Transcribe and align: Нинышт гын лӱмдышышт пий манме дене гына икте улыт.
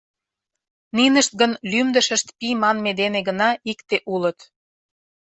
Нинышт 0.95 1.31
гын 1.41 1.51
лӱмдышышт 1.71 2.27
пий 2.37 2.55
манме 2.61 2.91
дене 3.01 3.19
гына 3.27 3.49
икте 3.71 3.97
улыт. 4.13 4.39